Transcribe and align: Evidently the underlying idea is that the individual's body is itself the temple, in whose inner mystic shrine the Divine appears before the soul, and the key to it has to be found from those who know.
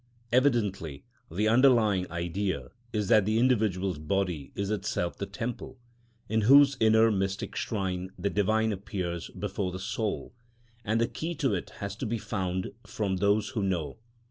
Evidently 0.31 1.03
the 1.29 1.47
underlying 1.47 2.11
idea 2.11 2.69
is 2.91 3.07
that 3.07 3.23
the 3.23 3.37
individual's 3.37 3.99
body 3.99 4.51
is 4.55 4.71
itself 4.71 5.15
the 5.15 5.27
temple, 5.27 5.77
in 6.27 6.41
whose 6.41 6.75
inner 6.79 7.11
mystic 7.11 7.55
shrine 7.55 8.09
the 8.17 8.31
Divine 8.31 8.71
appears 8.73 9.29
before 9.29 9.71
the 9.71 9.77
soul, 9.77 10.33
and 10.83 10.99
the 10.99 11.07
key 11.07 11.35
to 11.35 11.53
it 11.53 11.69
has 11.81 11.95
to 11.97 12.07
be 12.07 12.17
found 12.17 12.71
from 12.83 13.17
those 13.17 13.49
who 13.49 13.61
know. 13.61 13.99